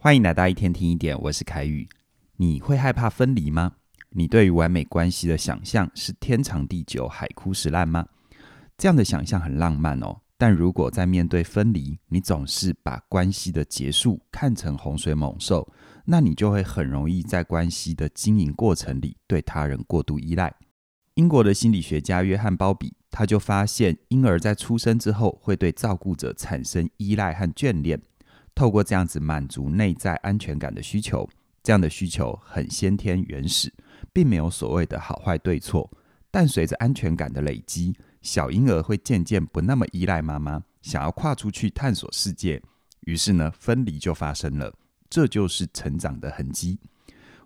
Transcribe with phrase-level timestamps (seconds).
[0.00, 1.88] 欢迎来到一天听一点，我是凯宇。
[2.36, 3.72] 你会害怕分离吗？
[4.10, 8.06] 你对于完美关系的想象是天长地久、海枯石烂吗？
[8.76, 15.68] 这样的想象很浪漫哦，但如果在面对分离，你总是把关系的结束看成洪水猛兽，
[16.04, 20.54] 那你就会很容易在关系的经营过程里对他人过度依赖。
[21.14, 28.00] 英国的心理学家约翰鲍比，他就发现婴儿在出生之后会对照顾者产生依赖和眷恋。
[28.58, 31.30] 透过这样子满足内在安全感的需求，
[31.62, 33.72] 这样的需求很先天原始，
[34.12, 35.88] 并没有所谓的好坏对错。
[36.28, 42.60] 但随着安全感的累积，小婴儿会渐渐不那么依赖妈妈，想要跨出去探索世界。
[43.02, 44.74] 于是呢，分离就发生了。
[45.08, 46.80] 这就是成长的痕迹。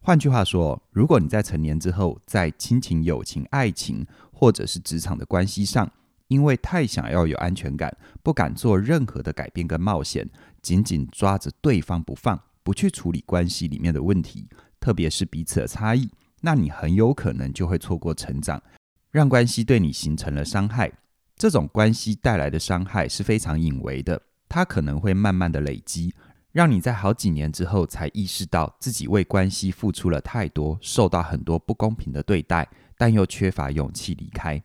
[0.00, 5.92] 换句话说，如果你在成年之后，在亲情、友情、爱情，或者是职场的关系上，
[6.32, 10.26] 因为太想要有安全感，不敢做任何的改变跟冒险。
[10.62, 14.48] 紧紧抓着对方不放，不去处理关系里面的问题，
[14.80, 16.08] 特别是彼此的差异，
[16.40, 18.62] 那你很有可能就会错过成长，
[19.10, 20.90] 让关系对你形成了伤害。
[21.36, 26.14] 这种关系带来的伤害是非常隐微的，它可能会慢慢的累积，
[26.52, 32.66] 让你在好几年之后才意识到自己为关系付出了太多，受到很多不公平的对待，
[32.96, 34.62] 但又缺乏勇气离开。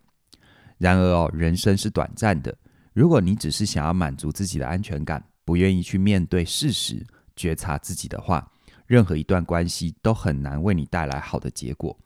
[0.77, 2.55] 然而哦，人生是短暂的，
[2.93, 8.51] 如果你只是想要满足自己的安全感，不愿意去面对事实、觉察自己的话，
[8.85, 11.97] 任何一段关系都很难为你带来好的结果。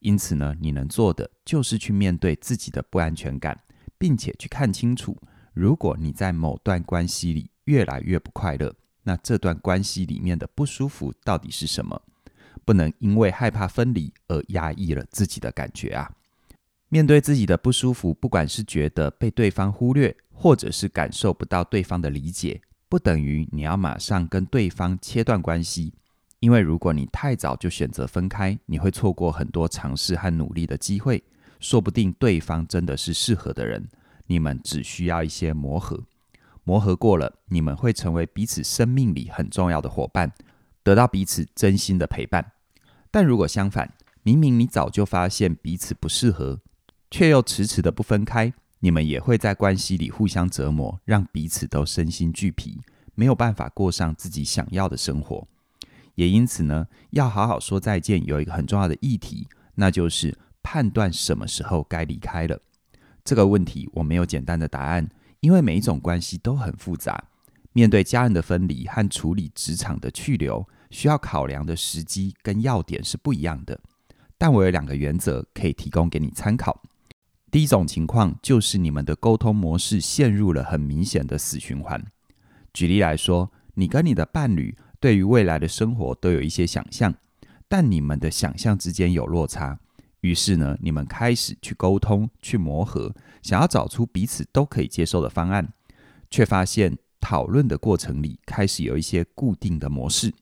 [0.00, 3.58] 因此呢，你能做的就是去面对自己的不安全感，
[3.98, 5.16] 并且去看清楚，
[5.52, 12.00] 如果你在某段关系里越来越不快乐，那这段关系里面的不舒服到底是什么？
[12.64, 16.10] 不能因为害怕分离而压抑了自己的感觉啊！
[16.90, 22.60] 面对自己的不舒服，不管是觉得被对方忽略，或者是感受不到对方的理解。
[22.88, 25.92] 不等于你要马上跟对方切断关系，
[26.40, 31.22] 因为如果你太早就选择分开，你会错过很多尝试和努力的机会。
[31.60, 33.86] 说不定对方真的是适合的人，
[34.26, 36.02] 你们只需要一些磨合，
[36.64, 40.32] 磨合过了，你们会成为彼此生命里很重要的伙伴，
[40.82, 42.52] 得到彼此真心的陪伴。
[43.10, 43.92] 但如果相反，
[44.22, 46.60] 明明你早就发现彼此不适合，
[47.10, 48.52] 却又迟迟的不分开。
[48.80, 52.80] 你们也会在关系里互相折磨，让彼此都身心俱疲，
[53.14, 55.48] 没有办法过上自己想要的生活。
[56.14, 62.60] 也因此呢，要好好说再见，有一个很重要的议题，那就是判断什么时候该离开了。
[63.24, 65.08] 这个问题我没有简单的答案，
[65.40, 67.24] 因为每一种关系都很复杂。
[67.72, 73.78] 面对家人的分离和处理职场的去留，需要考量的时机跟要点是不一样的。
[74.36, 76.80] 但我有两个原则可以提供给你参考。
[77.50, 82.04] 第一种情况就是你们的沟通模式陷入了很明显的死循环。
[82.74, 87.14] 举例来说，你跟你的伴侣对于未来的生活都有一些想象，
[87.66, 89.78] 但你们的想象之间有落差。
[90.20, 95.72] 于是呢，你们开始去沟通、去磨合，想要找出彼此都可以接受的方案，
[96.28, 100.34] 却发现讨论的过程里开始有一些固定的模式，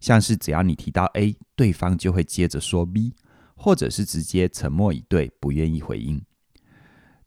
[0.00, 3.14] 像是只要你提到 A，对方就会接着说 B，
[3.54, 6.20] 或者是直接沉默以对，不愿意回应。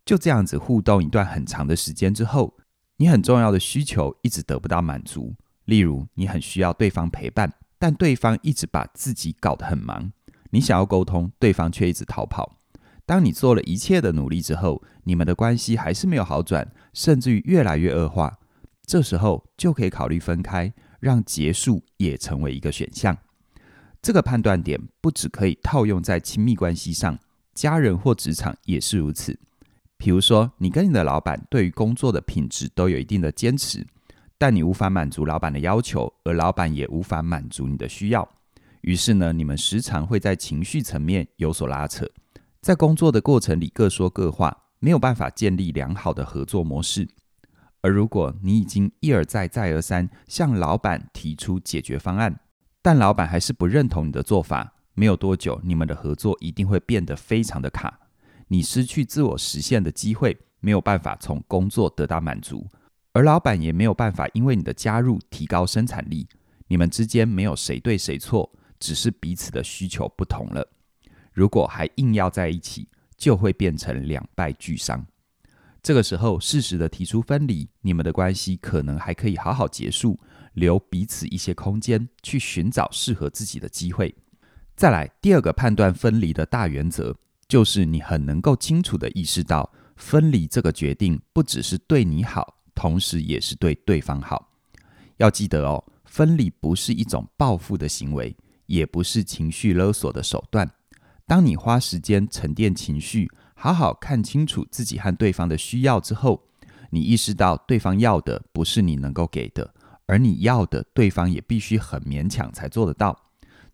[0.05, 2.55] 就这样子互动一段很长的时间之后，
[2.97, 5.33] 你很重要的需求一直得不到满足。
[5.65, 10.11] 例如，你很需要对方陪伴，但对方一直把自己搞得很忙。
[10.51, 12.59] 你想要沟通，对方却一直逃跑。
[13.03, 18.37] 当你做了一切的努力之后，你们的关系还是没有好转，甚至于越来越恶化。
[18.85, 23.17] 这时候就可以考虑分开，让结束也成为一个选项。
[24.03, 27.17] 这个判断点不只可以套用在亲密关系上，
[27.55, 29.39] 家人或职场也是如此。
[29.97, 33.85] 比如说，你跟你的老板对于工作的品质都有一定的坚持，
[34.37, 38.27] 但你无法满足老板的要求，而老板也无法满足你的需要。
[38.81, 42.07] 于是呢，你们时常会在情绪层面有所拉扯，
[42.61, 47.07] 在工作的过程里各说各话，没有办法建立良好的合作模式。
[47.81, 52.39] 而如果你已经一而再、再而三向老板提出解决方案，
[52.81, 57.99] 但老板还是不认同你的做法，没有多久，你们的合作一定会变得非常的卡。
[58.47, 62.67] 你失去自我实现的机会，没有办法从工作得到满足，
[63.13, 66.27] 而老板也没有办法因为你的加入提高生产力。
[66.67, 70.67] 你们之间没有谁对谁错，只是彼此的需求不同了。
[71.31, 75.05] 如果还硬要在一起，就会变成两败俱伤。
[75.83, 80.19] 这个时候，适时的提出分离，你们的关系可能还可以好好结束，
[80.53, 84.15] 留彼此一些空间，去寻找适合自己的机会。
[84.75, 87.15] 再来，第二个判断分离的大原则。
[87.47, 94.49] 就是你很能够清楚地意识到，分离这个决定不只是对你好，同时也是对对方好。
[95.17, 100.69] 要记得哦，分离不是一种报复的行为，也不是情绪勒索的手段。
[101.27, 106.43] 当你花时间沉淀情绪，好好看清楚自己和对方的需要之后，
[106.89, 109.73] 你意识到对方要的不是你能够给的，
[110.05, 113.17] 而你要的，对方也必须很勉强才做得到。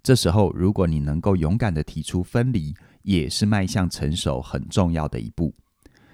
[0.04, 5.54] 这时候，如果你能够勇敢地提出分离，也是迈向成熟很重要的一步。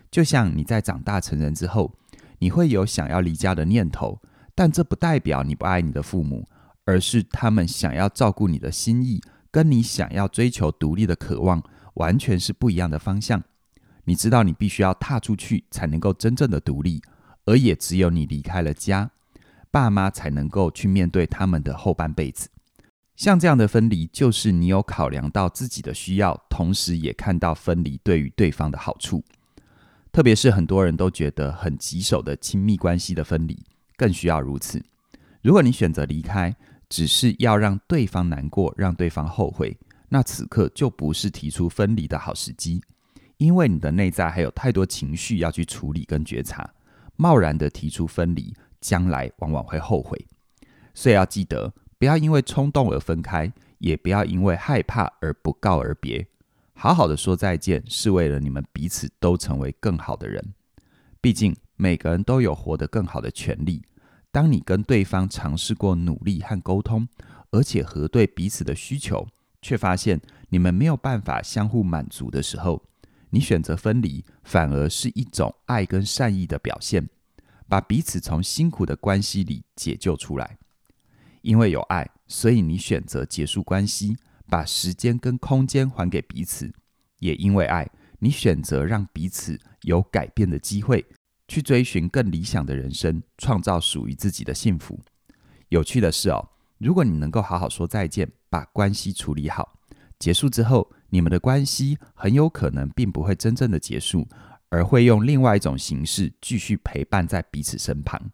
[0.09, 1.93] 就像你在长大成人之后，
[2.39, 4.21] 你会有想要离家的念头，
[4.55, 6.47] 但这不代表你不爱你的父母，
[6.85, 11.61] 而是他们想要照顾你的心意，跟你想要追求独立的渴望，
[11.95, 13.43] 完全是不一样的方向。
[14.05, 17.01] 你知道，你必须要踏出去，才能够真正的独立，
[17.45, 19.11] 而也只有你离开了家，
[19.69, 22.47] 爸妈才能够去面对他们的后半辈子。
[23.17, 29.23] 像这样的分离，就是你有考量到自己的需要，同时也看到分离对于对方的好处。
[30.11, 33.57] 特别是很多人都觉得很棘手的亲密关系的分离，
[33.95, 34.85] 更需要如此。
[35.41, 36.55] 如果你选择离开，
[36.89, 39.75] 只是要让对方难过，让对方后悔，
[40.09, 42.83] 那此刻就不是提出分离的好时机，
[43.37, 46.69] 因为你的内在还有太多情绪要去处理跟觉察。
[47.15, 50.23] 贸然的提出分离，将来往往会后悔。
[50.93, 51.73] 所以要记得。
[51.99, 56.27] 不要因为冲动而分开，也不要因为害怕而不告而别。
[56.73, 60.53] 好好的说再见，是为了你们彼此都成为更好的人。
[61.19, 63.83] 毕竟每个人都有活得更好的权利。
[64.31, 67.07] 当你跟对方尝试过努力和沟通，
[67.49, 69.27] 而且核对彼此的需求，
[69.63, 72.83] 却发现你们没有办法相互满足的时候，
[73.31, 77.09] 你选择分离，反而是一种爱跟善意的表现，
[77.67, 80.57] 把彼此从辛苦的关系里解救出来。
[81.47, 84.17] 因为有爱，所以你选择结束关系，
[84.49, 86.67] 把时间跟空间还给彼此；
[87.19, 87.89] 也因为爱，
[88.19, 91.05] 你选择让彼此有改变的机会，
[91.47, 94.99] 去追寻更理想的人生，创造属于自己的幸福。
[95.69, 96.49] 有趣的是哦，
[96.79, 99.79] 如果你能够好好说再见，把关系处理好，
[100.19, 104.27] 结束之后，你们的关系很有可能并不会真正的结束，
[104.67, 108.31] 而会用另外一种形式继续陪伴在彼此身旁。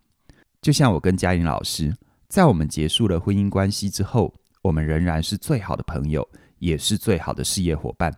[0.64, 1.96] 就像我跟嘉玲老师。
[2.34, 4.34] 在我们结束了婚姻关系之后，
[4.64, 6.28] 我们仍然是最好的朋友，
[6.58, 8.12] 也是最好的事业伙伴。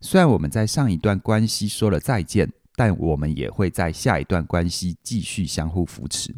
[0.00, 6.34] 虽然我们在上一段关系说了再见，但我们也会在下一段关系继续相互扶持，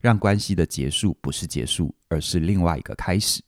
[0.00, 3.42] 让关系的结束不是结束，而是另外一个开始。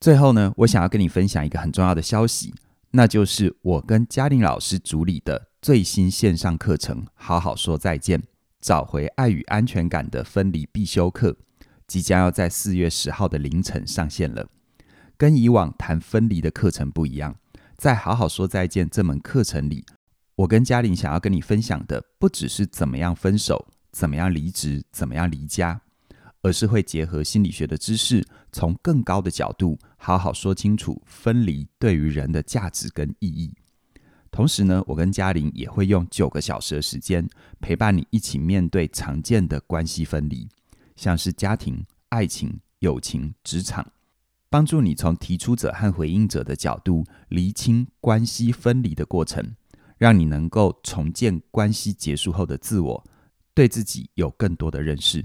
[0.00, 2.54] 最后呢，我想要跟你分享一个很重要的消息，
[2.92, 8.22] 那就是我跟嘉玲老师主理的最新线上课程《好好说再见，
[8.58, 11.32] 找回爱与安全感的分离必修课》。
[11.92, 14.48] 即将要在四月十号的凌晨上线了。
[15.18, 17.36] 跟以往谈分离的课程不一样，
[17.76, 19.84] 在好好说再见这门课程里，
[20.36, 25.82] 我跟嘉玲想要跟你分享的，不只是怎么样分手、怎么样离职、怎么样离家，
[26.40, 33.52] 而是会结合心理学的知识，从更高的角度，好好说清楚分离对于人的价值跟意义。
[34.30, 37.28] 同时呢，我跟嘉玲也会用九个小时的时间，
[37.60, 40.48] 陪伴你一起面对常见的关系分离。
[40.96, 43.92] 像是家庭、爱情、友情、职场，
[44.50, 49.54] 帮助你从提出者和回应者的角度厘清关系分离的过程，
[49.98, 53.04] 让你能够重建关系结束后的自我，
[53.54, 55.24] 对自己有更多的认识。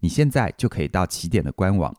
[0.00, 1.96] 你现在就可以到起点的官网，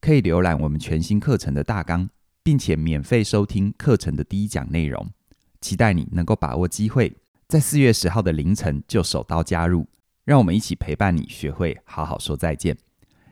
[0.00, 2.08] 可以浏览我们全新课程的大纲，
[2.42, 5.10] 并且免费收听课程的第一讲内容。
[5.60, 7.14] 期待你能够把握机会，
[7.48, 9.86] 在四月十号的凌晨就手刀加入。
[10.24, 12.76] 让我们一起陪伴你，学会好好说再见。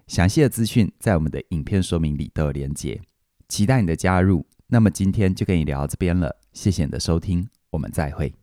[0.06, 3.00] 详细的资讯在我们的影片说明里都有连结，
[3.48, 4.44] 期待你的加入。
[4.66, 8.39] 那么今天就跟你聊到这边了，谢谢你的收听，我们再会。